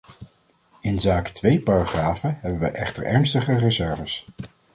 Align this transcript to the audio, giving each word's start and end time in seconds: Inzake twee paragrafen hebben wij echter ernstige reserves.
Inzake 0.79 1.31
twee 1.31 1.59
paragrafen 1.61 2.37
hebben 2.41 2.59
wij 2.59 2.71
echter 2.71 3.03
ernstige 3.03 3.57
reserves. 3.57 4.25